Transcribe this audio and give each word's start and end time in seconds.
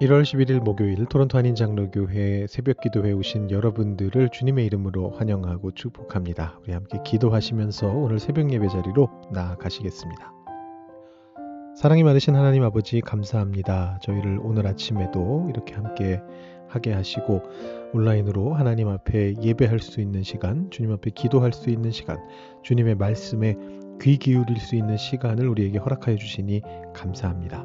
1월 0.00 0.22
11일 0.22 0.58
목요일 0.58 1.06
토론토 1.06 1.38
한인 1.38 1.54
장로교회 1.54 2.48
새벽 2.48 2.80
기도회 2.80 3.12
오신 3.12 3.52
여러분들을 3.52 4.28
주님의 4.30 4.66
이름으로 4.66 5.10
환영하고 5.10 5.70
축복합니다. 5.70 6.58
우리 6.64 6.72
함께 6.72 6.98
기도하시면서 7.04 7.86
오늘 7.86 8.18
새벽 8.18 8.52
예배 8.52 8.66
자리로 8.68 9.08
나아가시겠습니다. 9.32 10.32
사랑이 11.76 12.02
많으신 12.02 12.34
하나님 12.34 12.64
아버지 12.64 13.00
감사합니다. 13.00 14.00
저희를 14.02 14.40
오늘 14.42 14.66
아침에도 14.66 15.46
이렇게 15.48 15.74
함께 15.74 16.20
하게 16.68 16.92
하시고 16.92 17.42
온라인으로 17.92 18.52
하나님 18.52 18.88
앞에 18.88 19.34
예배할 19.40 19.78
수 19.78 20.00
있는 20.00 20.24
시간, 20.24 20.70
주님 20.70 20.90
앞에 20.90 21.10
기도할 21.14 21.52
수 21.52 21.70
있는 21.70 21.92
시간, 21.92 22.18
주님의 22.64 22.96
말씀에 22.96 23.56
귀 24.02 24.16
기울일 24.16 24.58
수 24.58 24.74
있는 24.74 24.96
시간을 24.96 25.46
우리에게 25.46 25.78
허락하여 25.78 26.16
주시니 26.16 26.62
감사합니다. 26.94 27.64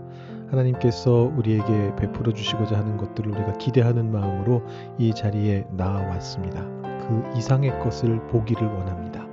하나님께서 0.52 1.32
우리에게 1.36 1.96
베풀어 1.96 2.34
주시고자 2.34 2.78
하는 2.78 2.98
것들을 2.98 3.32
우리가 3.32 3.54
기대하는 3.54 4.12
마음으로 4.12 4.64
이 4.98 5.14
자리에 5.14 5.66
나와왔습니다. 5.72 6.64
그 6.82 7.24
이상의 7.38 7.80
것을 7.80 8.20
보기를 8.28 8.66
원합니다. 8.68 9.28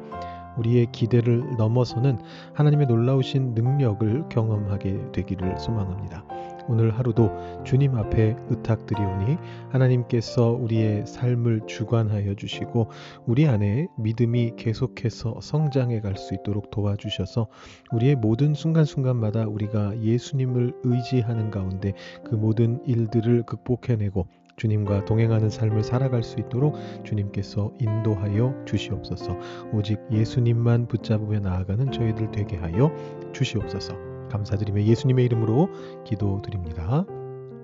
우리의 0.56 0.86
기대를 0.92 1.56
넘어서는 1.58 2.18
하나님의 2.54 2.86
놀라우신 2.86 3.54
능력을 3.54 4.28
경험하게 4.30 5.12
되기를 5.12 5.58
소망합니다. 5.58 6.24
오늘 6.68 6.98
하루도 6.98 7.62
주님 7.64 7.96
앞에 7.96 8.36
의탁드리오니 8.50 9.36
하나님께서 9.70 10.50
우리의 10.50 11.06
삶을 11.06 11.62
주관하여 11.66 12.34
주시고 12.34 12.90
우리 13.26 13.46
안에 13.46 13.86
믿음이 13.96 14.54
계속해서 14.56 15.40
성장해 15.40 16.00
갈 16.00 16.16
수 16.16 16.34
있도록 16.34 16.70
도와주셔서 16.70 17.46
우리의 17.92 18.16
모든 18.16 18.54
순간순간마다 18.54 19.46
우리가 19.46 20.00
예수님을 20.00 20.72
의지하는 20.82 21.50
가운데 21.50 21.92
그 22.24 22.34
모든 22.34 22.80
일들을 22.86 23.44
극복해내고 23.44 24.26
주님과 24.56 25.04
동행하는 25.04 25.50
삶을 25.50 25.84
살아갈 25.84 26.22
수 26.22 26.40
있도록 26.40 26.76
주님께서 27.04 27.72
인도하여 27.78 28.64
주시옵소서. 28.64 29.36
오직 29.74 29.98
예수님만 30.10 30.88
붙잡으며 30.88 31.40
나아가는 31.40 31.92
저희들 31.92 32.30
되게 32.32 32.56
하여 32.56 32.90
주시옵소서. 33.32 34.05
감사드리며 34.28 34.82
예수님의 34.82 35.24
이름으로 35.24 35.68
기도드립니다. 36.04 37.04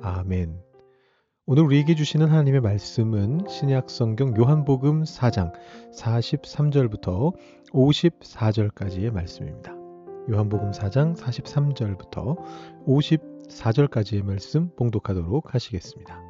아멘. 0.03 0.61
오늘 1.45 1.65
우리에게 1.65 1.95
주시는 1.95 2.29
하나님의 2.29 2.61
말씀은 2.61 3.47
신약 3.49 3.91
성경 3.91 4.37
요한복음 4.37 5.03
4장 5.03 5.53
43절부터 5.93 7.35
54절까지의 7.73 9.13
말씀입니다. 9.13 9.73
요한복음 10.31 10.71
4장 10.71 11.17
43절부터 11.17 12.37
54절까지의 12.87 14.25
말씀 14.25 14.71
봉독하도록 14.77 15.53
하시겠습니다. 15.53 16.23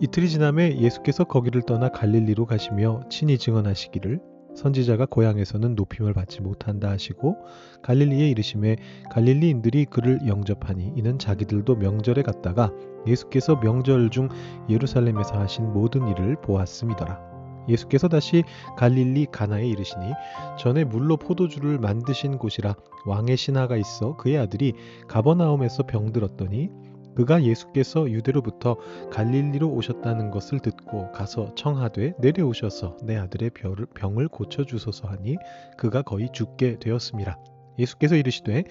이틀이 0.00 0.28
지남에 0.28 0.78
예수께서 0.78 1.24
거기를 1.24 1.62
떠나 1.62 1.88
갈릴리로 1.88 2.46
가시며 2.46 3.00
친히 3.10 3.38
증언하시기를 3.38 4.20
선지자가 4.58 5.06
고향에서는 5.06 5.76
높임을 5.76 6.12
받지 6.12 6.42
못한다 6.42 6.90
하시고 6.90 7.36
갈릴리에 7.82 8.28
이르심에 8.30 8.76
갈릴리인들이 9.10 9.84
그를 9.86 10.18
영접하니 10.26 10.94
이는 10.96 11.18
자기들도 11.18 11.76
명절에 11.76 12.22
갔다가 12.22 12.72
예수께서 13.06 13.60
명절 13.60 14.10
중 14.10 14.28
예루살렘에서 14.68 15.38
하신 15.38 15.72
모든 15.72 16.08
일을 16.08 16.40
보았음이더라. 16.42 17.28
예수께서 17.68 18.08
다시 18.08 18.42
갈릴리 18.76 19.26
가나에 19.30 19.66
이르시니 19.66 20.12
전에 20.58 20.84
물로 20.84 21.16
포도주를 21.18 21.78
만드신 21.78 22.38
곳이라 22.38 22.74
왕의 23.06 23.36
신하가 23.36 23.76
있어 23.76 24.16
그의 24.16 24.38
아들이 24.38 24.72
가버나움에서 25.06 25.84
병들었더니 25.84 26.70
그가 27.18 27.42
예수께서 27.42 28.08
유대로부터 28.08 28.76
갈릴리로 29.10 29.68
오셨다는 29.68 30.30
것을 30.30 30.60
듣고 30.60 31.10
가서 31.10 31.52
청하되 31.56 32.14
내려오셔서 32.20 32.96
내 33.02 33.16
아들의 33.16 33.50
병을 33.96 34.28
고쳐 34.28 34.62
주소서 34.62 35.08
하니 35.08 35.36
그가 35.76 36.02
거의 36.02 36.28
죽게 36.32 36.78
되었습니다. 36.78 37.36
예수께서 37.76 38.14
이르시되 38.14 38.62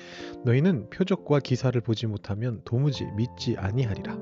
너희는 0.45 0.89
표적과 0.91 1.41
기사를 1.41 1.79
보지 1.81 2.07
못하면 2.07 2.61
도무지 2.63 3.03
믿지 3.17 3.57
아니하리라. 3.57 4.17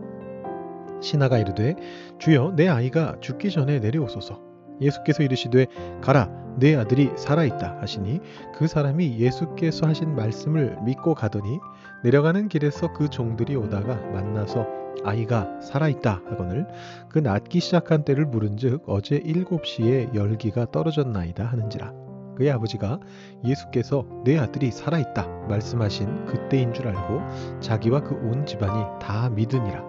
신하가 1.03 1.37
이르되 1.37 1.75
주여 2.17 2.53
내 2.55 2.67
아이가 2.67 3.19
죽기 3.21 3.51
전에 3.51 3.77
내려오소서. 3.77 4.41
예수께서 4.81 5.21
이르시되 5.21 5.67
가라 6.01 6.31
내 6.57 6.75
아들이 6.75 7.11
살아있다 7.15 7.79
하시니 7.81 8.19
그 8.55 8.65
사람이 8.67 9.19
예수께서 9.19 9.87
하신 9.87 10.15
말씀을 10.15 10.77
믿고 10.83 11.13
가더니 11.13 11.59
내려가는 12.05 12.49
길에서 12.49 12.93
그 12.93 13.09
종들이 13.09 13.55
오다가 13.55 13.95
만나서 13.95 14.67
아이가 15.03 15.59
살아있다 15.59 16.21
하거늘 16.29 16.67
그 17.09 17.17
낫기 17.17 17.59
시작한 17.59 18.05
때를 18.05 18.27
물은즉 18.27 18.83
어제 18.85 19.15
일곱 19.15 19.65
시에 19.65 20.09
열기가 20.13 20.69
떨어졌나이다 20.71 21.43
하는지라. 21.43 21.93
그의 22.37 22.51
아버지가 22.51 22.99
예수께서 23.43 24.05
내 24.23 24.37
아들이 24.37 24.69
살아있다 24.69 25.47
말씀하신 25.49 26.25
그때인 26.25 26.73
줄 26.73 26.89
알고 26.89 27.59
자기와 27.59 28.01
그 28.01 28.13
온 28.13 28.45
집안이 28.45 28.99
다 29.01 29.31
믿으니라. 29.31 29.83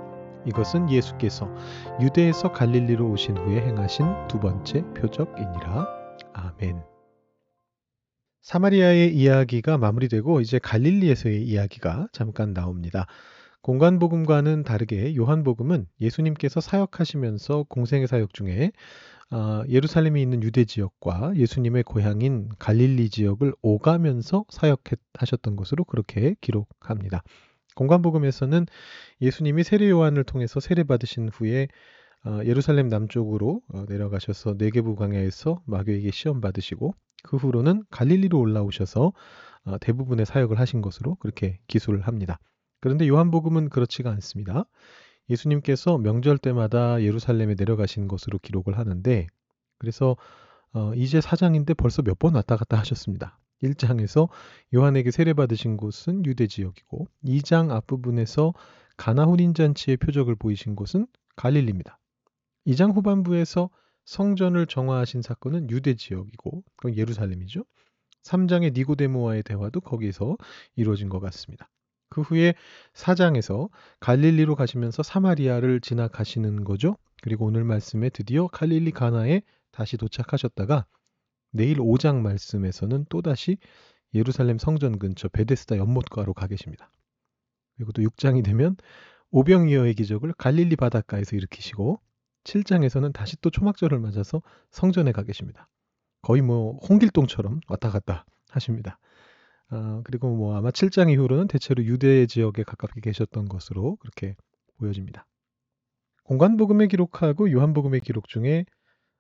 이것은 0.46 0.90
예수께서 0.90 1.50
유대에서 2.00 2.50
갈릴리로 2.52 3.10
오신 3.10 3.36
후에 3.36 3.60
행하신 3.60 4.06
두 4.28 4.40
번째 4.40 4.84
표적이니라. 4.94 5.86
아멘. 6.32 6.95
사마리아의 8.46 9.12
이야기가 9.12 9.76
마무리되고 9.76 10.40
이제 10.40 10.60
갈릴리에서의 10.60 11.42
이야기가 11.42 12.06
잠깐 12.12 12.54
나옵니다. 12.54 13.06
공간복음과는 13.62 14.62
다르게 14.62 15.16
요한복음은 15.16 15.88
예수님께서 16.00 16.60
사역하시면서 16.60 17.64
공생의 17.68 18.06
사역 18.06 18.32
중에 18.34 18.70
어, 19.32 19.64
예루살렘에 19.68 20.22
있는 20.22 20.44
유대 20.44 20.64
지역과 20.64 21.32
예수님의 21.34 21.82
고향인 21.82 22.50
갈릴리 22.60 23.10
지역을 23.10 23.52
오가면서 23.62 24.44
사역하셨던 24.48 25.56
것으로 25.56 25.82
그렇게 25.82 26.36
기록합니다. 26.40 27.24
공간복음에서는 27.74 28.66
예수님이 29.22 29.64
세례 29.64 29.90
요한을 29.90 30.22
통해서 30.22 30.60
세례 30.60 30.84
받으신 30.84 31.30
후에 31.32 31.64
어, 31.64 31.68
예루살렘 32.44 32.88
남쪽으로 32.88 33.62
어, 33.68 33.84
내려가셔서 33.88 34.54
네개부 34.58 34.96
광야에서 34.96 35.62
마귀에게 35.66 36.10
시험 36.10 36.40
받으시고 36.40 36.94
그 37.22 37.36
후로는 37.36 37.84
갈릴리로 37.90 38.38
올라오셔서 38.38 39.12
어, 39.64 39.78
대부분의 39.78 40.26
사역을 40.26 40.58
하신 40.58 40.82
것으로 40.82 41.16
그렇게 41.16 41.58
기술을 41.68 42.02
합니다. 42.02 42.38
그런데 42.80 43.08
요한복음은 43.08 43.68
그렇지가 43.68 44.10
않습니다. 44.10 44.64
예수님께서 45.28 45.98
명절 45.98 46.38
때마다 46.38 47.02
예루살렘에 47.02 47.54
내려가신 47.58 48.06
것으로 48.08 48.38
기록을 48.38 48.78
하는데 48.78 49.26
그래서 49.78 50.16
어, 50.72 50.92
이제 50.94 51.20
사장인데 51.20 51.74
벌써 51.74 52.02
몇 52.02 52.18
번 52.18 52.34
왔다 52.34 52.56
갔다 52.56 52.78
하셨습니다. 52.78 53.38
1장에서 53.62 54.28
요한에게 54.74 55.10
세례받으신 55.10 55.76
곳은 55.76 56.24
유대 56.26 56.46
지역이고 56.46 57.08
2장 57.24 57.70
앞부분에서 57.70 58.52
가나 58.96 59.24
혼인 59.24 59.54
잔치의 59.54 59.96
표적을 59.98 60.36
보이신 60.36 60.76
곳은 60.76 61.06
갈릴리입니다. 61.36 61.98
2장 62.66 62.94
후반부에서 62.94 63.70
성전을 64.04 64.66
정화하신 64.66 65.22
사건은 65.22 65.70
유대 65.70 65.94
지역이고 65.94 66.62
그건 66.76 66.96
예루살렘이죠. 66.96 67.64
3장의 68.22 68.74
니고데모와의 68.74 69.42
대화도 69.42 69.80
거기서 69.80 70.36
이루어진 70.74 71.08
것 71.08 71.20
같습니다. 71.20 71.70
그 72.08 72.22
후에 72.22 72.54
4장에서 72.92 73.68
갈릴리로 74.00 74.56
가시면서 74.56 75.02
사마리아를 75.02 75.80
지나가시는 75.80 76.64
거죠. 76.64 76.96
그리고 77.22 77.46
오늘 77.46 77.64
말씀에 77.64 78.10
드디어 78.10 78.46
갈릴리 78.48 78.92
가나에 78.92 79.42
다시 79.70 79.96
도착하셨다가 79.96 80.86
내일 81.52 81.78
5장 81.78 82.20
말씀에서는 82.20 83.06
또다시 83.08 83.58
예루살렘 84.14 84.58
성전 84.58 84.98
근처 84.98 85.28
베데스다 85.28 85.76
연못가로 85.76 86.32
가 86.34 86.46
계십니다. 86.46 86.92
그리고 87.76 87.92
또 87.92 88.02
6장이 88.02 88.44
되면 88.44 88.76
오병이어의 89.30 89.94
기적을 89.94 90.32
갈릴리 90.34 90.76
바닷가에서 90.76 91.36
일으키시고 91.36 92.00
7장에서는 92.46 93.12
다시 93.12 93.36
또 93.40 93.50
초막절을 93.50 93.98
맞아서 93.98 94.40
성전에 94.70 95.12
가 95.12 95.22
계십니다. 95.22 95.68
거의 96.22 96.42
뭐 96.42 96.78
홍길동처럼 96.88 97.60
왔다 97.68 97.90
갔다 97.90 98.24
하십니다. 98.50 98.98
아, 99.68 100.00
그리고 100.04 100.34
뭐 100.34 100.56
아마 100.56 100.70
7장 100.70 101.10
이후로는 101.10 101.48
대체로 101.48 101.84
유대 101.84 102.26
지역에 102.26 102.62
가깝게 102.62 103.00
계셨던 103.00 103.48
것으로 103.48 103.96
그렇게 103.96 104.36
보여집니다. 104.78 105.26
공간복음의 106.24 106.88
기록하고 106.88 107.50
요한복음의 107.50 108.00
기록 108.00 108.28
중에 108.28 108.64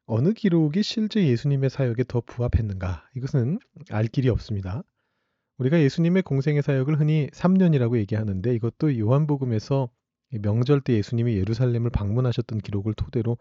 어느 0.06 0.32
기록이 0.32 0.82
실제 0.82 1.26
예수님의 1.26 1.70
사역에 1.70 2.04
더 2.06 2.20
부합했는가? 2.20 3.08
이것은 3.16 3.58
알 3.90 4.06
길이 4.06 4.28
없습니다. 4.28 4.82
우리가 5.58 5.80
예수님의 5.80 6.22
공생의 6.22 6.62
사역을 6.62 7.00
흔히 7.00 7.28
3년이라고 7.32 7.96
얘기하는데 7.98 8.54
이것도 8.54 8.98
요한복음에서 8.98 9.88
명절 10.30 10.80
때 10.80 10.94
예수님이 10.94 11.36
예루살렘을 11.36 11.90
방문하셨던 11.90 12.58
기록을 12.58 12.94
토대로 12.94 13.38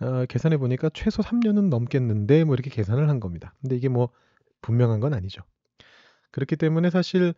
어, 0.00 0.26
계산해 0.26 0.58
보니까 0.58 0.90
최소 0.92 1.22
3년은 1.22 1.68
넘겠는데 1.68 2.44
뭐 2.44 2.54
이렇게 2.54 2.70
계산을 2.70 3.08
한 3.08 3.20
겁니다. 3.20 3.54
근데 3.60 3.76
이게 3.76 3.88
뭐 3.88 4.10
분명한 4.62 5.00
건 5.00 5.14
아니죠. 5.14 5.42
그렇기 6.30 6.56
때문에 6.56 6.90
사실 6.90 7.34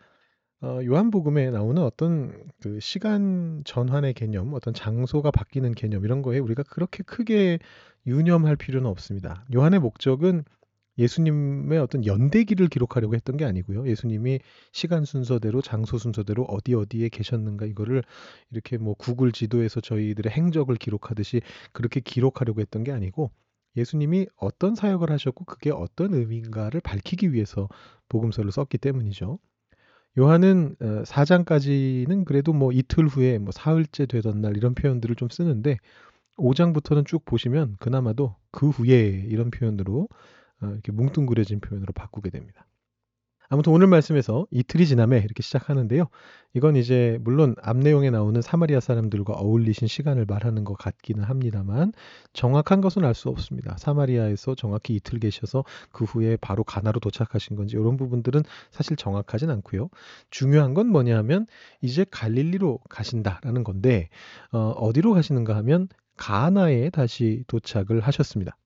어, 0.61 0.81
요한복음에 0.85 1.51
나오는 1.51 1.81
어떤 1.83 2.33
그 2.61 2.81
시간 2.81 3.63
전환의 3.65 4.15
개념, 4.15 4.55
어떤 4.55 4.75
장소가 4.75 5.31
바뀌는 5.31 5.73
개념 5.73 6.05
이런 6.05 6.21
거에 6.21 6.41
우리가 6.41 6.65
그렇게 6.65 7.05
크게 7.05 7.61
유념할 8.07 8.57
필요는 8.57 8.91
없습니다. 8.91 9.45
요한의 9.55 9.79
목적은 9.79 10.45
예수님의 10.99 11.79
어떤 11.79 12.05
연대기를 12.05 12.69
기록하려고 12.69 13.15
했던 13.15 13.37
게 13.37 13.45
아니고요. 13.45 13.89
예수님이 13.89 14.41
시간 14.73 15.05
순서대로 15.05 15.63
장소 15.63 15.97
순서대로 15.97 16.43
어디 16.45 16.75
어디에 16.75 17.09
계셨는가 17.09 17.67
이거를 17.67 18.03
이렇게 18.51 18.79
뭐 18.79 18.95
구글 18.95 19.33
지도에서 19.33 19.81
저희들의 19.81 20.33
행적을 20.33 20.77
기록하듯이 20.77 21.41
그렇게 21.73 22.01
기록하려고 22.01 22.61
했던 22.61 22.85
게 22.85 22.93
아니고 22.93 23.31
예수님이 23.77 24.27
어떤 24.37 24.75
사역을 24.75 25.11
하셨고 25.11 25.45
그게 25.45 25.71
어떤 25.71 26.15
의미인가를 26.15 26.81
밝히기 26.81 27.33
위해서 27.33 27.69
복음서를 28.09 28.51
썼기 28.51 28.79
때문이죠. 28.79 29.39
요한은 30.19 30.75
4장까지는 30.81 32.23
어, 32.23 32.25
그래도 32.25 32.53
뭐 32.53 32.73
이틀 32.73 33.07
후에 33.07 33.39
뭐 33.39 33.53
사흘째 33.53 34.07
되던 34.07 34.41
날 34.41 34.57
이런 34.57 34.75
표현들을 34.75 35.15
좀 35.15 35.29
쓰는데 35.29 35.79
5장부터는 36.39 37.07
쭉 37.07 37.25
보시면 37.25 37.77
그나마도 37.79 38.35
그 38.51 38.69
후에 38.69 39.25
이런 39.29 39.51
표현으로 39.51 40.09
어, 40.09 40.09
이렇게 40.63 40.93
뭉뚱그려진 40.93 41.61
표현으로 41.61 41.93
바꾸게 41.93 42.31
됩니다. 42.31 42.67
아무튼 43.51 43.73
오늘 43.73 43.87
말씀에서 43.87 44.47
이틀이 44.51 44.87
지남에 44.87 45.17
이렇게 45.19 45.43
시작하는데요. 45.43 46.09
이건 46.53 46.77
이제 46.77 47.19
물론 47.23 47.55
앞 47.63 47.79
내용에 47.79 48.11
나오는 48.11 48.41
사마리아 48.43 48.79
사람들과 48.79 49.33
어울리신 49.35 49.89
시간을 49.89 50.27
말하는 50.27 50.65
것 50.65 50.75
같기는 50.75 51.25
합니다만 51.25 51.93
정확한 52.35 52.83
것은 52.83 53.05
알 53.07 53.15
수 53.15 53.31
없습니다. 53.31 53.77
사마리아에서 53.79 54.55
정확히 54.55 54.97
이틀 54.97 55.19
계셔서 55.19 55.65
그 55.93 56.05
후에 56.05 56.37
바로 56.37 56.63
가나로 56.63 57.01
도착하신 57.01 57.57
건지 57.57 57.77
이런 57.77 57.97
부분들은 57.97 58.43
사실 58.71 58.97
정확하진 58.97 59.49
않고요. 59.49 59.89
중요한 60.31 60.75
건 60.75 60.89
뭐냐 60.89 61.17
하면 61.19 61.47
이제 61.81 62.05
갈릴리로 62.11 62.81
가신다라는 62.91 63.65
건데 63.65 64.11
어, 64.53 64.73
어디로 64.77 65.15
가시는가 65.15 65.57
하면 65.57 65.89
가나에 66.19 66.91
다시 66.91 67.45
도착을 67.47 68.01
하셨습니다. 68.01 68.59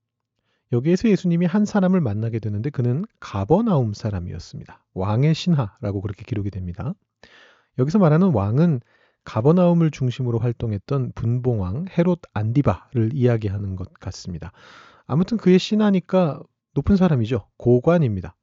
여기에서 0.73 1.07
예수님이 1.07 1.45
한 1.45 1.65
사람을 1.65 2.01
만나게 2.01 2.39
되는데 2.39 2.71
그는 2.71 3.05
가버나움 3.19 3.93
사람이었습니다. 3.93 4.83
왕의 4.95 5.35
신하라고 5.35 6.01
그렇게 6.01 6.23
기록이 6.25 6.49
됩니다. 6.49 6.93
여기서 7.77 7.99
말하는 7.99 8.33
왕은 8.33 8.81
가버나움을 9.23 9.91
중심으로 9.91 10.39
활동했던 10.39 11.13
분봉왕 11.13 11.85
헤롯 11.95 12.21
안디바를 12.33 13.11
이야기하는 13.13 13.75
것 13.75 13.93
같습니다. 13.93 14.51
아무튼 15.05 15.37
그의 15.37 15.59
신하니까 15.59 16.41
높은 16.73 16.97
사람이죠. 16.97 17.47
고관입니다. 17.57 18.35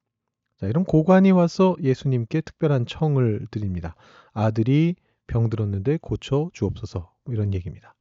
자, 0.59 0.67
이런 0.67 0.85
고관이 0.85 1.33
와서 1.33 1.75
예수님께 1.83 2.43
특별한 2.43 2.87
청을 2.87 3.47
드립니다. 3.51 3.97
아들이 4.33 4.95
병들었는데 5.27 5.99
고쳐 6.01 6.49
주옵소서 6.53 7.13
이런 7.29 7.55
얘기입니다. 7.55 7.97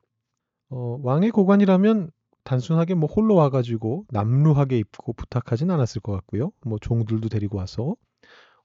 어, 0.70 1.00
왕의 1.02 1.32
고관이라면 1.32 2.12
단순하게 2.44 2.96
뭐 2.96 3.08
홀로 3.08 3.36
와가지고 3.36 4.06
남루하게 4.10 4.78
입고 4.80 5.14
부탁하진 5.14 5.72
않았을 5.72 6.02
것 6.02 6.12
같고요. 6.14 6.52
뭐 6.66 6.78
종들도 6.80 7.30
데리고 7.30 7.58
와서 7.58 7.96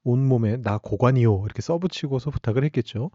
온몸에 0.05 0.59
나 0.59 0.79
고관이요 0.79 1.43
이렇게 1.47 1.63
써붙이고서 1.63 2.31
부탁을 2.31 2.65
했겠죠. 2.65 3.11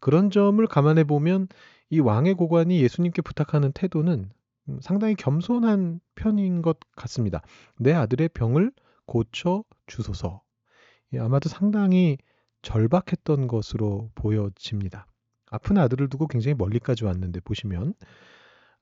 그런 0.00 0.30
점을 0.30 0.64
감안해 0.66 1.04
보면 1.04 1.48
이 1.90 2.00
왕의 2.00 2.34
고관이 2.34 2.80
예수님께 2.82 3.22
부탁하는 3.22 3.72
태도는 3.72 4.30
음, 4.68 4.78
상당히 4.80 5.14
겸손한 5.14 6.00
편인 6.14 6.62
것 6.62 6.78
같습니다. 6.96 7.42
내 7.78 7.92
아들의 7.92 8.30
병을 8.30 8.72
고쳐 9.06 9.64
주소서. 9.86 10.42
예, 11.12 11.18
아마도 11.18 11.48
상당히 11.48 12.18
절박했던 12.62 13.46
것으로 13.46 14.10
보여집니다. 14.14 15.06
아픈 15.50 15.78
아들을 15.78 16.08
두고 16.08 16.26
굉장히 16.26 16.54
멀리까지 16.54 17.04
왔는데 17.04 17.40
보시면 17.40 17.94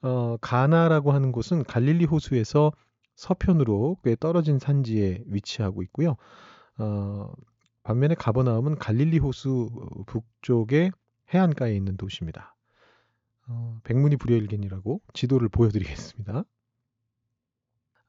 어, 0.02 0.36
가나라고 0.40 1.12
하는 1.12 1.32
곳은 1.32 1.64
갈릴리 1.64 2.04
호수에서 2.04 2.72
서편으로 3.14 3.98
꽤 4.04 4.16
떨어진 4.16 4.58
산지에 4.58 5.22
위치하고 5.26 5.82
있고요. 5.84 6.16
어, 6.78 7.32
반면에 7.84 8.14
가버나움은 8.14 8.76
갈릴리 8.76 9.18
호수 9.18 9.70
북쪽의 10.06 10.92
해안가에 11.32 11.74
있는 11.74 11.96
도시입니다. 11.96 12.56
어, 13.48 13.78
백문이 13.84 14.16
불여일견이라고 14.16 15.00
지도를 15.14 15.48
보여드리겠습니다. 15.48 16.44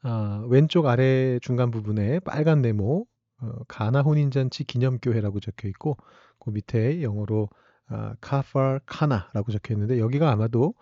아, 0.04 0.46
왼쪽 0.50 0.88
아래 0.88 1.40
중간 1.40 1.72
부분에 1.72 2.20
빨간 2.20 2.62
네모 2.62 3.06
어, 3.42 3.52
가나 3.68 4.02
혼인잔치 4.02 4.64
기념교회라고 4.66 5.40
적혀 5.40 5.68
있고 5.70 5.98
그 6.40 6.50
밑에 6.50 7.02
영어로 7.02 7.50
아, 7.88 8.16
카파 8.20 8.80
카나라고 8.86 9.52
적혀 9.52 9.74
있는데 9.74 10.00
여기가 10.00 10.32
아마도 10.32 10.74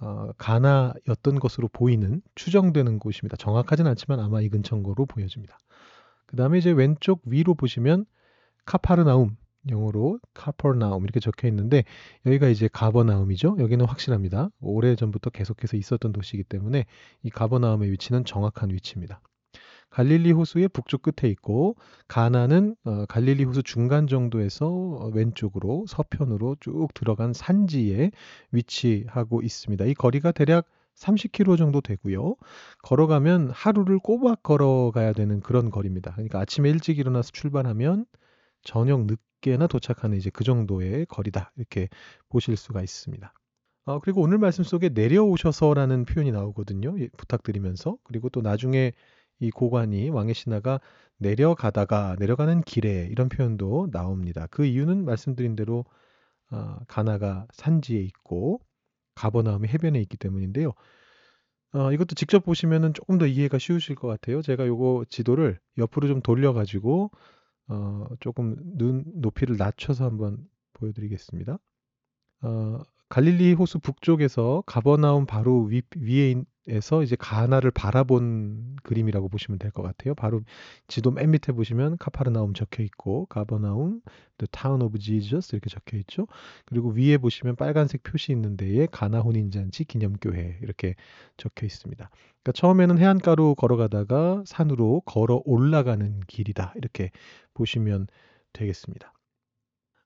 어, 0.00 0.30
가나였던 0.38 1.40
것으로 1.40 1.68
보이는 1.68 2.22
추정되는 2.34 2.98
곳입니다. 2.98 3.36
정확하진 3.36 3.86
않지만 3.86 4.20
아마 4.20 4.40
이 4.40 4.48
근처인 4.48 4.82
거로 4.82 5.06
보여집니다. 5.06 5.58
그 6.26 6.36
다음에 6.36 6.58
이제 6.58 6.70
왼쪽 6.70 7.22
위로 7.24 7.54
보시면 7.54 8.04
카파르나움 8.64 9.36
영어로 9.70 10.20
카퍼나움 10.34 11.04
이렇게 11.04 11.20
적혀 11.20 11.48
있는데 11.48 11.84
여기가 12.26 12.48
이제 12.48 12.68
가버나움이죠. 12.72 13.56
여기는 13.58 13.84
확실합니다. 13.86 14.50
오래 14.60 14.94
전부터 14.94 15.30
계속해서 15.30 15.76
있었던 15.76 16.12
도시이기 16.12 16.44
때문에 16.44 16.86
이 17.22 17.30
가버나움의 17.30 17.90
위치는 17.90 18.24
정확한 18.24 18.70
위치입니다. 18.70 19.20
갈릴리 19.90 20.32
호수의 20.32 20.68
북쪽 20.68 21.02
끝에 21.02 21.30
있고 21.30 21.76
가나는 22.06 22.76
어, 22.84 23.06
갈릴리 23.06 23.44
호수 23.44 23.62
중간 23.62 24.06
정도에서 24.06 24.66
어, 24.66 25.10
왼쪽으로 25.14 25.86
서편으로 25.88 26.56
쭉 26.60 26.88
들어간 26.94 27.32
산지에 27.32 28.10
위치하고 28.52 29.42
있습니다. 29.42 29.84
이 29.86 29.94
거리가 29.94 30.32
대략 30.32 30.66
30km 30.94 31.56
정도 31.56 31.80
되고요. 31.80 32.34
걸어가면 32.82 33.50
하루를 33.50 33.98
꼬박 33.98 34.42
걸어가야 34.42 35.12
되는 35.12 35.40
그런 35.40 35.70
거리입니다. 35.70 36.12
그러니까 36.12 36.40
아침에 36.40 36.68
일찍 36.70 36.98
일어나서 36.98 37.30
출발하면 37.32 38.04
저녁 38.62 39.06
늦게나 39.06 39.68
도착하는 39.68 40.16
이제 40.16 40.30
그 40.30 40.44
정도의 40.44 41.06
거리다. 41.06 41.52
이렇게 41.56 41.88
보실 42.28 42.56
수가 42.56 42.82
있습니다. 42.82 43.32
어, 43.84 44.00
그리고 44.00 44.20
오늘 44.20 44.38
말씀 44.38 44.64
속에 44.64 44.90
내려오셔서라는 44.90 46.04
표현이 46.04 46.32
나오거든요. 46.32 46.94
예, 47.00 47.08
부탁드리면서. 47.16 47.96
그리고 48.04 48.28
또 48.28 48.42
나중에 48.42 48.92
이 49.40 49.50
고관이 49.50 50.10
왕의 50.10 50.34
신하가 50.34 50.80
내려가다가 51.18 52.16
내려가는 52.18 52.62
길에 52.62 53.08
이런 53.10 53.28
표현도 53.28 53.90
나옵니다. 53.92 54.46
그 54.50 54.64
이유는 54.64 55.04
말씀드린 55.04 55.56
대로 55.56 55.84
어, 56.50 56.78
가나가 56.86 57.46
산지에 57.52 58.00
있고 58.00 58.60
가버나움이 59.14 59.68
해변에 59.68 60.00
있기 60.00 60.16
때문인데요. 60.16 60.72
어, 61.72 61.92
이것도 61.92 62.14
직접 62.14 62.44
보시면 62.44 62.94
조금 62.94 63.18
더 63.18 63.26
이해가 63.26 63.58
쉬우실 63.58 63.96
것 63.96 64.08
같아요. 64.08 64.40
제가 64.40 64.66
요거 64.66 65.06
지도를 65.10 65.58
옆으로 65.76 66.08
좀 66.08 66.22
돌려가지고 66.22 67.10
어, 67.68 68.06
조금 68.20 68.56
눈 68.78 69.04
높이를 69.16 69.56
낮춰서 69.58 70.04
한번 70.04 70.38
보여드리겠습니다. 70.74 71.58
어, 72.42 72.78
갈릴리 73.10 73.52
호수 73.54 73.78
북쪽에서 73.80 74.62
가버나움 74.66 75.26
바로 75.26 75.64
위, 75.64 75.82
위에 75.96 76.42
서 76.82 77.02
이제 77.02 77.16
가나를 77.16 77.70
바라본 77.70 78.76
그림이라고 78.82 79.28
보시면 79.28 79.58
될 79.58 79.70
것 79.72 79.82
같아요. 79.82 80.14
바로 80.14 80.42
지도 80.86 81.10
맨 81.10 81.30
밑에 81.30 81.52
보시면 81.52 81.96
카파르나움 81.98 82.52
적혀 82.54 82.82
있고 82.82 83.26
가버나움, 83.26 84.00
The 84.38 84.48
Town 84.52 84.82
of 84.82 84.98
Jesus 84.98 85.54
이렇게 85.54 85.70
적혀 85.70 85.96
있죠. 85.98 86.26
그리고 86.66 86.90
위에 86.90 87.16
보시면 87.18 87.56
빨간색 87.56 88.02
표시 88.02 88.32
있는 88.32 88.56
데에 88.56 88.86
가나 88.90 89.20
혼인 89.20 89.50
잔치 89.50 89.84
기념 89.84 90.14
교회 90.20 90.58
이렇게 90.62 90.94
적혀 91.38 91.66
있습니다. 91.66 92.10
그러니까 92.42 92.52
처음에는 92.52 92.98
해안가로 92.98 93.54
걸어가다가 93.54 94.42
산으로 94.46 95.00
걸어 95.06 95.40
올라가는 95.44 96.20
길이다 96.26 96.74
이렇게 96.76 97.10
보시면 97.54 98.06
되겠습니다. 98.52 99.12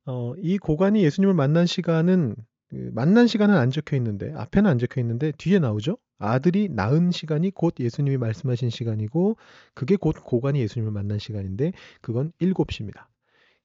어, 0.07 0.35
이 0.39 0.59
고관이 0.59 1.03
예수님을 1.05 1.35
만난 1.35 1.67
시간은 1.67 2.35
그 2.73 2.91
만난 2.95 3.27
시간은 3.27 3.55
안 3.55 3.71
적혀 3.71 3.97
있는데 3.97 4.33
앞에는 4.35 4.71
안 4.71 4.79
적혀 4.79 5.03
있는데 5.03 5.31
뒤에 5.33 5.59
나오죠. 5.59 5.99
아들이 6.19 6.71
낳은 6.71 7.11
시간이 7.11 7.51
곧 7.51 7.75
예수님이 7.79 8.17
말씀하신 8.17 8.71
시간이고 8.71 9.37
그게 9.75 9.97
곧 9.97 10.17
고관이 10.25 10.59
예수님을 10.61 10.91
만난 10.91 11.19
시간인데 11.19 11.73
그건 12.01 12.33
7시입니다. 12.41 13.05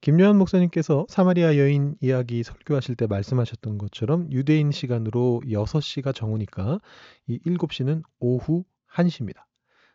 김요한 0.02 0.38
목사님께서 0.38 1.06
사마리아 1.08 1.58
여인 1.58 1.96
이야기 2.02 2.44
설교하실 2.44 2.96
때 2.96 3.08
말씀하셨던 3.08 3.78
것처럼 3.78 4.30
유대인 4.34 4.72
시간으로 4.72 5.42
6시가 5.46 6.14
정오니까 6.14 6.82
이 7.28 7.40
7시는 7.40 8.04
오후 8.20 8.66
1시입니다. 8.92 9.46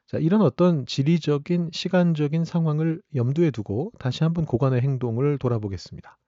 자, 0.07 0.17
이런 0.17 0.41
어떤 0.41 0.87
지리적인 0.87 1.69
시간적인 1.73 2.47
상황을 2.47 3.03
염두에 3.15 3.51
두고 3.51 3.93
다시 3.99 4.25
한번 4.25 4.47
고관의 4.47 4.81
행동을 4.81 5.37
돌아보겠습니다. 5.37 6.19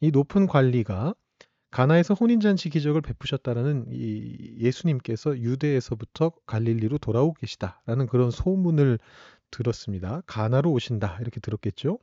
이 0.00 0.10
높은 0.12 0.46
관리가 0.46 1.14
가나에서 1.70 2.14
혼인잔치 2.14 2.68
기적을 2.68 3.00
베푸셨다라는 3.00 3.86
이 3.92 4.56
예수님께서 4.58 5.38
유대에서부터 5.38 6.32
갈릴리로 6.46 6.98
돌아오고 6.98 7.34
계시다라는 7.34 8.06
그런 8.06 8.30
소문을 8.30 8.98
들었습니다. 9.50 10.22
가나로 10.26 10.72
오신다 10.72 11.18
이렇게 11.20 11.40
들었겠죠. 11.40 11.98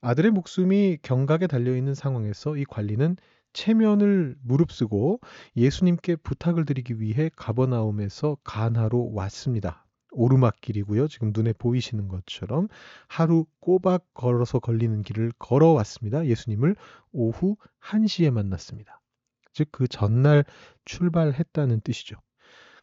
아들의 0.00 0.30
목숨이 0.30 0.98
경각에 1.02 1.46
달려 1.46 1.76
있는 1.76 1.94
상황에서 1.94 2.56
이 2.56 2.64
관리는 2.64 3.16
체면을 3.52 4.36
무릅쓰고 4.42 5.20
예수님께 5.56 6.16
부탁을 6.16 6.64
드리기 6.64 7.00
위해 7.00 7.30
가버나움에서 7.36 8.36
가나로 8.44 9.12
왔습니다. 9.14 9.86
오르막길이고요. 10.14 11.08
지금 11.08 11.32
눈에 11.34 11.52
보이시는 11.52 12.08
것처럼 12.08 12.68
하루 13.08 13.46
꼬박 13.60 14.14
걸어서 14.14 14.58
걸리는 14.58 15.02
길을 15.02 15.32
걸어왔습니다. 15.38 16.26
예수님을 16.26 16.76
오후 17.12 17.56
1시에 17.82 18.30
만났습니다. 18.30 19.00
즉 19.52 19.70
그 19.70 19.88
전날 19.88 20.44
출발했다는 20.84 21.80
뜻이죠. 21.80 22.16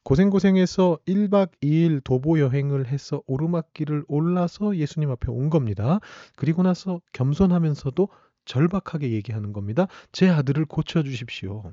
고생고생해서 0.04 0.98
1박 1.08 1.52
2일 1.62 2.04
도보 2.04 2.40
여행을 2.40 2.88
해서 2.88 3.22
오르막길을 3.28 4.06
올라서 4.08 4.76
예수님 4.76 5.12
앞에 5.12 5.32
온 5.32 5.50
겁니다. 5.50 6.00
그리고 6.36 6.64
나서 6.64 7.02
겸손하면서도 7.14 8.10
절박하게 8.46 9.12
얘기하는 9.12 9.54
겁니다. 9.54 9.88
제 10.12 10.28
아들을 10.30 10.66
고쳐 10.66 11.04
주십시오. 11.04 11.72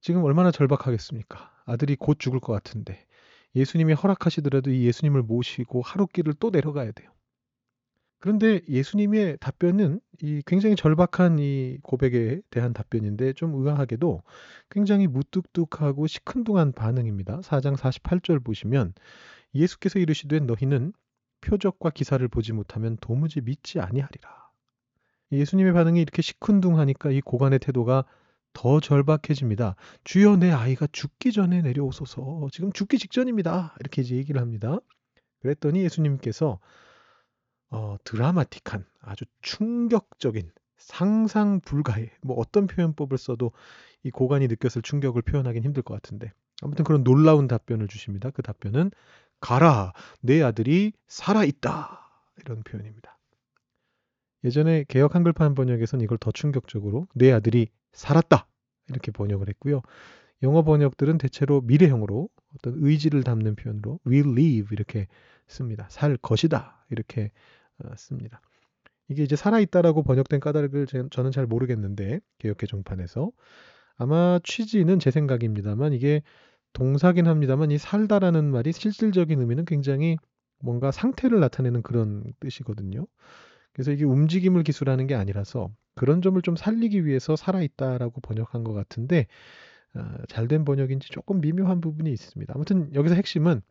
지금 0.00 0.22
얼마나 0.22 0.50
절박하겠습니까? 0.50 1.50
아들이 1.64 1.96
곧 1.96 2.18
죽을 2.18 2.38
것 2.40 2.52
같은데 2.52 3.04
예수님이 3.54 3.92
허락하시더라도 3.94 4.70
이 4.70 4.86
예수님을 4.86 5.22
모시고 5.22 5.82
하루 5.82 6.06
길을 6.06 6.34
또 6.40 6.50
내려가야 6.50 6.92
돼요. 6.92 7.10
그런데 8.18 8.60
예수님의 8.68 9.38
답변은 9.40 10.00
이 10.20 10.42
굉장히 10.46 10.76
절박한 10.76 11.40
이 11.40 11.78
고백에 11.82 12.40
대한 12.50 12.72
답변인데 12.72 13.32
좀 13.32 13.52
의아하게도 13.54 14.22
굉장히 14.70 15.08
무뚝뚝하고 15.08 16.06
시큰둥한 16.06 16.72
반응입니다. 16.72 17.40
4장 17.40 17.76
48절 17.76 18.44
보시면 18.44 18.94
예수께서 19.56 19.98
이르시되 19.98 20.38
너희는 20.38 20.92
표적과 21.40 21.90
기사를 21.90 22.26
보지 22.28 22.52
못하면 22.52 22.96
도무지 23.00 23.40
믿지 23.40 23.80
아니하리라. 23.80 24.52
예수님의 25.32 25.72
반응이 25.72 26.00
이렇게 26.00 26.22
시큰둥하니까 26.22 27.10
이 27.10 27.20
고관의 27.22 27.58
태도가 27.58 28.04
더 28.52 28.80
절박해집니다. 28.80 29.76
주여 30.04 30.36
내 30.36 30.50
아이가 30.50 30.86
죽기 30.92 31.32
전에 31.32 31.62
내려오소서. 31.62 32.48
지금 32.52 32.72
죽기 32.72 32.98
직전입니다. 32.98 33.74
이렇게 33.80 34.02
이제 34.02 34.16
얘기를 34.16 34.40
합니다. 34.40 34.78
그랬더니 35.40 35.82
예수님께서 35.82 36.58
어, 37.70 37.96
드라마틱한 38.04 38.84
아주 39.00 39.24
충격적인 39.40 40.50
상상 40.76 41.60
불가의 41.60 42.10
뭐 42.22 42.36
어떤 42.36 42.66
표현법을 42.66 43.18
써도 43.18 43.52
이 44.02 44.10
고관이 44.10 44.48
느꼈을 44.48 44.82
충격을 44.82 45.22
표현하기는 45.22 45.64
힘들 45.64 45.82
것 45.82 45.94
같은데 45.94 46.32
아무튼 46.60 46.84
그런 46.84 47.02
놀라운 47.04 47.48
답변을 47.48 47.88
주십니다. 47.88 48.30
그 48.30 48.42
답변은 48.42 48.90
가라 49.40 49.92
내 50.20 50.42
아들이 50.42 50.92
살아 51.06 51.44
있다 51.44 52.08
이런 52.40 52.62
표현입니다. 52.62 53.18
예전에 54.44 54.84
개혁 54.88 55.14
한글판 55.14 55.54
번역에서는 55.54 56.04
이걸 56.04 56.18
더 56.18 56.30
충격적으로 56.32 57.06
내 57.14 57.32
아들이 57.32 57.68
살았다 57.92 58.46
이렇게 58.88 59.12
번역을 59.12 59.48
했고요. 59.48 59.82
영어 60.42 60.62
번역들은 60.62 61.18
대체로 61.18 61.60
미래형으로 61.60 62.28
어떤 62.56 62.74
의지를 62.76 63.22
담는 63.22 63.54
표현으로 63.54 64.00
will 64.06 64.32
live 64.32 64.68
이렇게 64.72 65.06
씁니다. 65.46 65.86
살 65.88 66.16
것이다 66.16 66.84
이렇게 66.90 67.30
어, 67.78 67.90
씁니다. 67.96 68.40
이게 69.08 69.22
이제 69.22 69.36
살아있다라고 69.36 70.02
번역된 70.02 70.40
까닭을 70.40 70.86
저는 71.10 71.30
잘 71.30 71.46
모르겠는데 71.46 72.20
개혁 72.38 72.58
개 72.58 72.66
정판에서 72.66 73.30
아마 73.96 74.40
취지는 74.42 74.98
제 74.98 75.10
생각입니다만 75.10 75.92
이게 75.92 76.22
동사긴 76.72 77.26
합니다만 77.26 77.70
이 77.70 77.78
살다라는 77.78 78.50
말이 78.50 78.72
실질적인 78.72 79.40
의미는 79.40 79.64
굉장히 79.64 80.16
뭔가 80.60 80.90
상태를 80.90 81.40
나타내는 81.40 81.82
그런 81.82 82.24
뜻이거든요. 82.40 83.06
그래서 83.72 83.92
이게 83.92 84.04
움직임을 84.04 84.62
기술하는 84.62 85.06
게 85.06 85.14
아니라서 85.14 85.70
그런 85.94 86.22
점을 86.22 86.40
좀 86.42 86.56
살리기 86.56 87.04
위해서 87.04 87.36
살아있다라고 87.36 88.20
번역한 88.20 88.64
것 88.64 88.72
같은데 88.72 89.26
어, 89.94 90.00
잘된 90.28 90.64
번역인지 90.64 91.10
조금 91.10 91.40
미묘한 91.40 91.80
부분이 91.80 92.10
있습니다. 92.10 92.52
아무튼 92.54 92.94
여기서 92.94 93.14
핵심은 93.14 93.62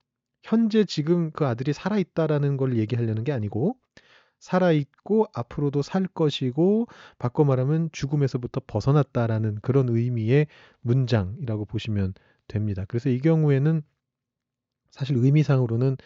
현재 0.43 0.85
지금 0.85 1.31
그 1.31 1.45
아들이 1.45 1.73
살아있다라는 1.73 2.57
걸 2.57 2.77
얘기하려는 2.77 3.23
게 3.23 3.31
아니고 3.31 3.75
살아있고 4.39 5.27
앞으로도 5.33 5.83
살 5.83 6.07
것이고 6.07 6.87
바꿔 7.19 7.43
말하면 7.43 7.89
죽음에서부터 7.91 8.61
벗어났다라는 8.65 9.59
그런 9.61 9.89
의미의 9.89 10.47
문장이라고 10.81 11.65
보시면 11.65 12.15
됩니다. 12.47 12.85
그래서 12.87 13.09
이 13.09 13.19
경우에는 13.19 13.83
사실 14.89 15.15
의미상으로는 15.17 15.93
어, 15.93 15.97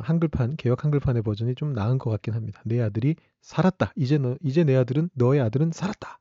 한글판 0.00 0.56
개혁 0.56 0.84
한글판의 0.84 1.22
버전이 1.22 1.54
좀 1.54 1.72
나은 1.72 1.98
것 1.98 2.10
같긴 2.10 2.34
합니다. 2.34 2.62
내 2.64 2.80
아들이 2.80 3.16
살았다. 3.40 3.92
이제 3.96 4.18
너 4.18 4.36
이제 4.42 4.64
내 4.64 4.76
아들은 4.76 5.10
너의 5.14 5.40
아들은 5.40 5.72
살았다. 5.72 6.18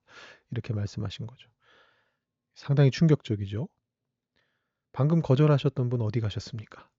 이렇게 0.51 0.73
말씀하신 0.73 1.27
거죠. 1.27 1.49
상당히 2.53 2.91
충격적이죠. 2.91 3.67
방금 4.91 5.21
거절하셨던 5.21 5.89
분 5.89 6.01
어디 6.01 6.19
가셨습니까? 6.19 6.89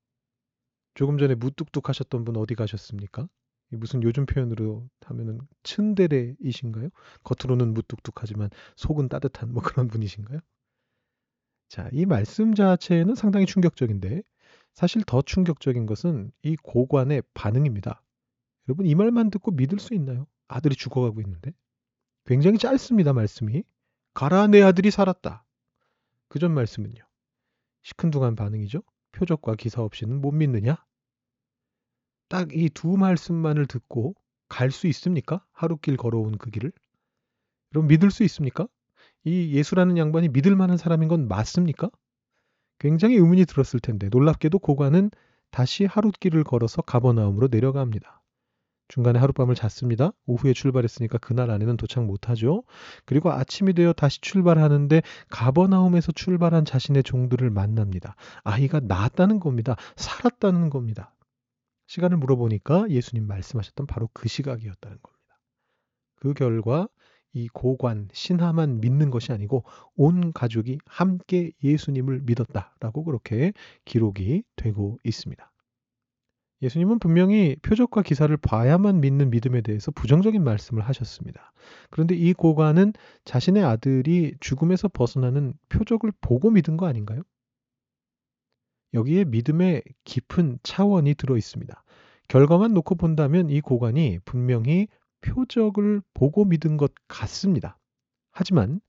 조금 0.94 1.18
전에 1.18 1.34
무뚝뚝 1.34 1.88
하셨던 1.88 2.24
분 2.24 2.36
어디 2.36 2.54
가셨습니까? 2.54 3.28
무슨 3.70 4.02
요즘 4.02 4.26
표현으로 4.26 4.88
하면은 5.00 5.40
츤데레이신가요? 5.62 6.90
겉으로는 7.24 7.72
무뚝뚝하지만 7.74 8.50
속은 8.76 9.08
따뜻한 9.08 9.52
뭐 9.52 9.62
그런 9.62 9.88
분이신가요? 9.88 10.40
자, 11.68 11.88
이 11.92 12.04
말씀 12.04 12.54
자체는 12.54 13.14
상당히 13.14 13.46
충격적인데 13.46 14.22
사실 14.74 15.02
더 15.06 15.22
충격적인 15.22 15.86
것은 15.86 16.32
이 16.42 16.56
고관의 16.56 17.22
반응입니다. 17.34 18.02
여러분 18.68 18.86
이 18.86 18.94
말만 18.94 19.30
듣고 19.30 19.50
믿을 19.52 19.78
수 19.78 19.94
있나요? 19.94 20.26
아들이 20.48 20.74
죽어가고 20.76 21.20
있는데 21.22 21.52
굉장히 22.26 22.58
짧습니다 22.58 23.12
말씀이 23.12 23.64
가라 24.14 24.46
내 24.46 24.62
아들이 24.62 24.90
살았다. 24.90 25.44
그 26.28 26.38
전 26.38 26.52
말씀은요. 26.54 27.02
시큰둥한 27.82 28.36
반응이죠. 28.36 28.82
표적과 29.12 29.56
기사 29.56 29.82
없이는 29.82 30.20
못 30.20 30.32
믿느냐? 30.32 30.76
딱 32.28 32.48
이 32.52 32.68
두 32.70 32.96
말씀만을 32.96 33.66
듣고 33.66 34.14
갈 34.48 34.70
수 34.70 34.86
있습니까? 34.88 35.44
하루길 35.52 35.96
걸어온 35.96 36.38
그 36.38 36.50
길을? 36.50 36.72
그럼 37.70 37.86
믿을 37.86 38.10
수 38.10 38.22
있습니까? 38.24 38.66
이 39.24 39.52
예수라는 39.54 39.98
양반이 39.98 40.28
믿을 40.28 40.56
만한 40.56 40.76
사람인 40.76 41.08
건 41.08 41.28
맞습니까? 41.28 41.90
굉장히 42.82 43.14
의문이 43.14 43.44
들었을 43.44 43.78
텐데 43.78 44.08
놀랍게도 44.10 44.58
고관은 44.58 45.12
다시 45.52 45.84
하루길을 45.84 46.42
걸어서 46.42 46.82
가버나움으로 46.82 47.46
내려갑니다. 47.46 48.20
중간에 48.88 49.20
하룻밤을 49.20 49.54
잤습니다. 49.54 50.10
오후에 50.26 50.52
출발했으니까 50.52 51.18
그날 51.18 51.52
안에는 51.52 51.76
도착 51.76 52.04
못하죠. 52.04 52.64
그리고 53.04 53.30
아침이 53.30 53.72
되어 53.72 53.92
다시 53.92 54.20
출발하는데 54.20 55.00
가버나움에서 55.30 56.10
출발한 56.10 56.64
자신의 56.64 57.04
종들을 57.04 57.48
만납니다. 57.50 58.16
아이가 58.42 58.80
나았다는 58.80 59.38
겁니다. 59.38 59.76
살았다는 59.94 60.68
겁니다. 60.68 61.14
시간을 61.86 62.16
물어보니까 62.16 62.90
예수님 62.90 63.28
말씀하셨던 63.28 63.86
바로 63.86 64.08
그 64.12 64.28
시각이었다는 64.28 64.98
겁니다. 65.00 65.38
그 66.16 66.34
결과 66.34 66.88
이 67.32 67.48
고관 67.48 68.08
신하만 68.12 68.80
믿는 68.80 69.10
것이 69.10 69.32
아니고 69.32 69.64
온 69.96 70.32
가족이 70.32 70.78
함께 70.86 71.52
예수님을 71.62 72.22
믿었다라고 72.24 73.04
그렇게 73.04 73.52
기록이 73.84 74.42
되고 74.56 74.98
있습니다. 75.04 75.52
예수님은 76.62 77.00
분명히 77.00 77.56
표적과 77.62 78.02
기사를 78.02 78.34
봐야만 78.36 79.00
믿는 79.00 79.30
믿음에 79.30 79.62
대해서 79.62 79.90
부정적인 79.90 80.44
말씀을 80.44 80.82
하셨습니다. 80.82 81.52
그런데 81.90 82.14
이 82.14 82.32
고관은 82.32 82.92
자신의 83.24 83.64
아들이 83.64 84.34
죽음에서 84.38 84.88
벗어나는 84.88 85.54
표적을 85.68 86.12
보고 86.20 86.50
믿은 86.50 86.76
거 86.76 86.86
아닌가요? 86.86 87.22
여기에 88.94 89.24
믿음의 89.24 89.82
깊은 90.04 90.58
차원이 90.62 91.14
들어 91.14 91.36
있습니다. 91.36 91.82
결과만 92.28 92.72
놓고 92.74 92.94
본다면 92.94 93.50
이 93.50 93.60
고관이 93.60 94.20
분명히 94.24 94.86
표적을 95.22 96.02
보고 96.14 96.44
믿은 96.44 96.76
것 96.76 96.92
같습니다. 97.08 97.78
하지만 98.30 98.80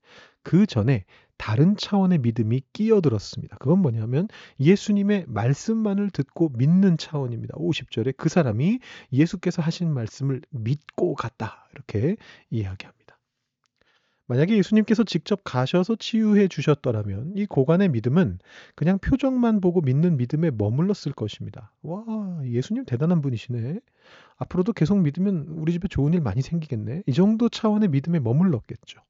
그 0.42 0.66
전에 0.66 1.04
다른 1.36 1.76
차원의 1.76 2.18
믿음이 2.18 2.62
끼어들었습니다. 2.72 3.56
그건 3.58 3.80
뭐냐면 3.80 4.28
예수님의 4.60 5.24
말씀만을 5.26 6.10
듣고 6.10 6.50
믿는 6.50 6.96
차원입니다. 6.96 7.54
50절에 7.56 8.16
그 8.16 8.28
사람이 8.28 8.78
예수께서 9.12 9.60
하신 9.62 9.92
말씀을 9.92 10.42
믿고 10.50 11.14
갔다. 11.14 11.68
이렇게 11.72 12.16
이야기합니다. 12.50 13.04
만약에 14.26 14.56
예수님께서 14.56 15.04
직접 15.04 15.42
가셔서 15.44 15.96
치유해 15.96 16.48
주셨더라면 16.48 17.34
이 17.36 17.44
고관의 17.44 17.90
믿음은 17.90 18.38
그냥 18.74 18.98
표정만 18.98 19.60
보고 19.60 19.82
믿는 19.82 20.16
믿음에 20.16 20.50
머물렀을 20.50 21.12
것입니다. 21.12 21.72
와, 21.82 22.04
예수님 22.44 22.86
대단한 22.86 23.20
분이시네. 23.20 23.80
앞으로도 24.36 24.72
계속 24.72 24.98
믿으면 25.00 25.46
우리 25.48 25.72
집에 25.72 25.88
좋은 25.88 26.12
일 26.14 26.20
많이 26.20 26.42
생기겠네. 26.42 27.02
이 27.06 27.12
정도 27.12 27.48
차원의 27.48 27.88
믿음에 27.90 28.20
머물렀겠죠. 28.20 29.00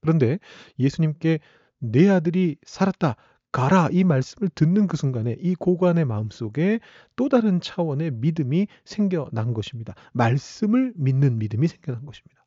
그런데 0.00 0.38
예수님께 0.78 1.40
내 1.78 2.08
아들이 2.08 2.56
살았다. 2.64 3.16
가라 3.50 3.88
이 3.92 4.04
말씀을 4.04 4.50
듣는 4.54 4.86
그 4.88 4.96
순간에 4.98 5.34
이 5.40 5.54
고관의 5.54 6.04
마음속에 6.04 6.80
또 7.16 7.28
다른 7.30 7.60
차원의 7.60 8.10
믿음이 8.12 8.66
생겨난 8.84 9.54
것입니다. 9.54 9.94
말씀을 10.12 10.92
믿는 10.96 11.38
믿음이 11.38 11.66
생겨난 11.66 12.04
것입니다. 12.04 12.44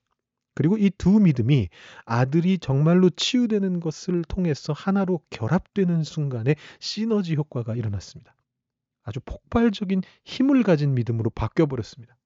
그리고 0.53 0.77
이 0.77 0.91
두 0.97 1.19
믿음이 1.19 1.69
아들이 2.05 2.59
정말로 2.59 3.09
치유되는 3.09 3.79
것을 3.79 4.23
통해서 4.25 4.73
하나로 4.73 5.21
결합되는 5.29 6.03
순간에 6.03 6.55
시너지 6.79 7.35
효과가 7.35 7.75
일어났습니다. 7.75 8.35
아주 9.03 9.19
폭발적인 9.21 10.01
힘을 10.25 10.63
가진 10.63 10.93
믿음으로 10.93 11.29
바뀌어 11.31 11.65
버렸습니다. 11.65 12.17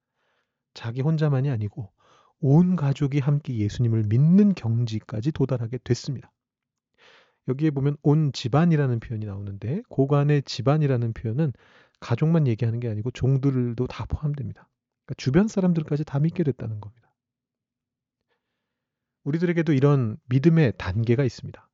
자기 0.73 1.01
혼자만이 1.01 1.49
아니고 1.49 1.91
온 2.39 2.75
가족이 2.75 3.19
함께 3.19 3.57
예수님을 3.57 4.03
믿는 4.07 4.53
경지까지 4.55 5.31
도달하게 5.31 5.79
됐습니다. 5.83 6.31
여기에 7.47 7.71
보면 7.71 7.97
온 8.01 8.31
집안이라는 8.33 8.99
표현이 8.99 9.25
나오는데 9.25 9.81
고관의 9.89 10.43
집안이라는 10.43 11.13
표현은 11.13 11.53
가족만 11.99 12.47
얘기하는 12.47 12.79
게 12.79 12.89
아니고 12.89 13.11
종들도 13.11 13.87
다 13.87 14.05
포함됩니다. 14.05 14.67
그러니까 15.05 15.13
주변 15.17 15.47
사람들까지 15.47 16.03
다 16.03 16.19
믿게 16.19 16.43
됐다는 16.43 16.81
겁니다. 16.81 17.15
우리들에게도 19.23 19.73
이런 19.73 20.17
믿음의 20.29 20.73
단계가 20.77 21.23
있습니다. 21.23 21.69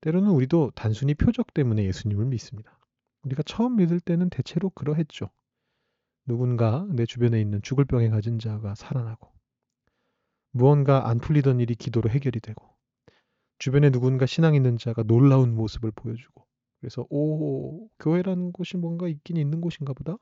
때로는 0.00 0.30
우리도 0.30 0.72
단순히 0.74 1.14
표적 1.14 1.54
때문에 1.54 1.84
예수님을 1.84 2.26
믿습니다. 2.26 2.78
우리가 3.24 3.42
처음 3.42 3.76
믿을 3.76 4.00
때는 4.00 4.30
대체로 4.30 4.70
그러했죠. 4.70 5.30
누군가 6.26 6.86
내 6.90 7.04
주변에 7.04 7.40
있는 7.40 7.60
죽을 7.62 7.84
병에 7.84 8.08
가진 8.08 8.38
자가 8.38 8.74
살아나고 8.74 9.30
무언가 10.52 11.08
안 11.08 11.18
풀리던 11.18 11.60
일이 11.60 11.74
기도로 11.74 12.08
해결이 12.08 12.40
되고 12.40 12.74
주변에 13.58 13.90
누군가 13.90 14.24
신앙 14.24 14.54
있는 14.54 14.78
자가 14.78 15.02
놀라운 15.02 15.54
모습을 15.54 15.90
보여주고 15.90 16.46
그래서 16.80 17.06
오 17.10 17.88
교회라는 17.98 18.52
곳이 18.52 18.76
뭔가 18.76 19.08
있긴 19.08 19.36
있는 19.36 19.60
곳인가 19.60 19.92
보다 19.92 20.16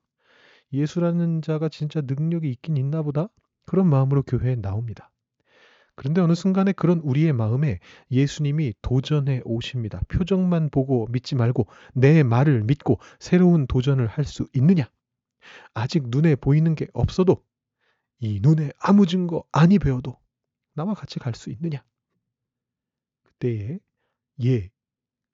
예수라는 0.73 1.43
자가 1.43 1.69
진짜 1.69 2.01
능력이 2.01 2.51
있긴 2.51 2.77
있나 2.77 3.03
보다 3.03 3.29
그런 3.65 3.89
마음으로 3.89 4.23
교회에 4.23 4.57
나옵니다. 4.57 5.12
그런데 5.95 6.21
어느 6.21 6.35
순간에 6.35 6.73
그런 6.73 6.99
우리의 7.01 7.33
마음에 7.33 7.79
예수님이 8.11 8.75
도전해 8.83 9.41
오십니다. 9.45 10.01
표정만 10.09 10.71
보고 10.71 11.07
믿지 11.11 11.35
말고 11.35 11.67
내 11.95 12.23
말을 12.23 12.65
믿고 12.65 12.99
새로운 13.19 13.67
도전을 13.67 14.07
할 14.07 14.25
수 14.25 14.49
있느냐? 14.55 14.91
아직 15.75 16.05
눈에 16.09 16.37
보이는 16.37 16.75
게 16.75 16.87
없어도 16.95 17.45
이 18.21 18.41
눈에 18.43 18.71
아무 18.79 19.07
증거 19.07 19.45
아니 19.53 19.79
배워도 19.79 20.17
나와 20.75 20.95
같이 20.95 21.19
갈 21.19 21.35
수 21.35 21.51
있느냐? 21.51 21.85
그때에 23.25 23.79
예, 24.45 24.71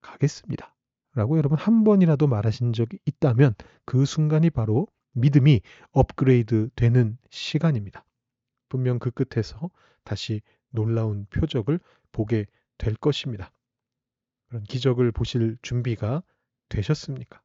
가겠습니다. 0.01 0.75
라고 1.15 1.37
여러분 1.39 1.59
한 1.59 1.85
번이라도 1.85 2.27
말하신 2.27 2.73
적이 2.73 2.99
있다면 3.07 3.55
그 3.85 4.05
순간이 4.05 4.51
바로 4.51 4.87
믿음이 5.13 5.61
업그레이드 5.93 6.71
되는 6.77 7.19
시간입니다. 7.31 8.05
분명 8.69 8.99
그 8.99 9.11
끝에서 9.11 9.71
다시 10.05 10.43
놀라운 10.71 11.27
표적을 11.27 11.81
보게 12.13 12.47
될 12.77 12.95
것입니다. 12.95 13.53
그런 14.49 14.63
기적을 14.65 15.13
보실 15.13 15.59
준비가 15.63 16.23
되셨습니까? 16.69 17.43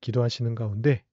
기도하시는 0.00 0.54
가운데 0.54 1.04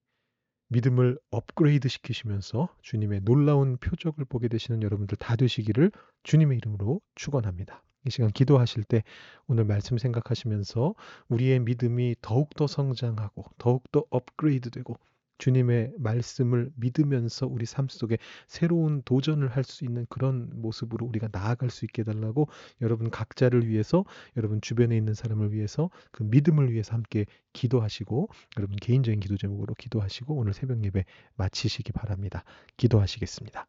믿음을 0.70 1.18
업그레이드 1.30 1.88
시키시면서 1.88 2.70
주님의 2.82 3.22
놀라운 3.22 3.78
표적을 3.78 4.26
보게 4.26 4.48
되시는 4.48 4.84
여러분들 4.84 5.18
다 5.18 5.36
되시기를 5.36 5.92
주님의 6.24 6.58
이름으로 6.58 7.02
축원합니다. 7.16 7.84
이 8.06 8.10
시간 8.10 8.32
기도하실 8.32 8.84
때 8.84 9.04
오늘 9.48 9.66
말씀 9.66 9.98
생각하시면서 9.98 10.94
우리의 11.30 11.60
믿음이 11.60 12.16
더욱더 12.22 12.68
성장하고 12.68 13.46
더욱더 13.58 14.06
업그레이드되고 14.10 14.98
주님의 15.38 15.94
말씀을 16.00 16.72
믿으면서 16.76 17.48
우리 17.48 17.66
삶 17.66 17.88
속에 17.90 18.18
새로운 18.48 19.02
도전을 19.04 19.50
할 19.50 19.68
수 19.68 19.86
있는 19.86 20.06
그런 20.10 20.50
모습으로 20.56 21.06
우리가 21.06 21.30
나아갈 21.32 21.70
수 21.70 21.86
있게 21.86 22.02
해달라고 22.02 22.48
여러분 22.82 23.10
각자를 23.12 23.68
위해서 23.68 24.06
여러분 24.38 24.62
주변에 24.62 24.96
있는 24.98 25.14
사람을 25.14 25.52
위해서 25.54 25.90
그 26.12 26.24
믿음을 26.24 26.72
위해서 26.72 26.94
함께 26.94 27.26
기도하시고 27.54 28.30
여러분 28.58 28.76
개인적인 28.78 29.20
기도 29.20 29.38
제목으로 29.38 29.74
기도하시고 29.76 30.36
오늘 30.36 30.54
새벽 30.54 30.84
예배 30.84 31.06
마치시기 31.36 31.92
바랍니다. 31.92 32.44
기도하시겠습니다. 32.78 33.68